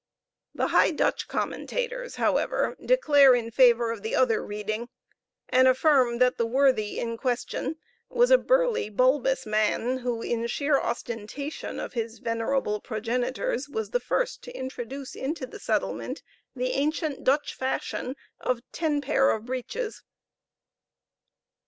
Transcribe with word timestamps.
The 0.55 0.69
High 0.69 0.89
Dutch 0.89 1.27
commentators, 1.27 2.15
however, 2.15 2.75
declare 2.83 3.35
in 3.35 3.51
favor 3.51 3.91
of 3.91 4.01
the 4.01 4.15
other 4.15 4.43
reading, 4.43 4.89
and 5.47 5.67
affirm 5.67 6.17
that 6.17 6.39
the 6.39 6.45
worthy 6.47 6.99
in 6.99 7.17
question 7.17 7.75
was 8.09 8.31
a 8.31 8.39
burly, 8.39 8.89
bulbous 8.89 9.45
man, 9.45 9.99
who, 9.99 10.23
in 10.23 10.47
sheer 10.47 10.79
ostentation 10.79 11.79
of 11.79 11.93
his 11.93 12.17
venerable 12.17 12.79
progenitors, 12.81 13.69
was 13.69 13.91
the 13.91 13.99
first 13.99 14.41
to 14.45 14.57
introduce 14.57 15.13
into 15.13 15.45
the 15.45 15.59
settlement 15.59 16.23
the 16.55 16.71
ancient 16.71 17.23
Dutch 17.23 17.53
fashion 17.53 18.15
of 18.39 18.61
ten 18.71 19.01
pair 19.01 19.29
of 19.29 19.45
breeches. 19.45 20.01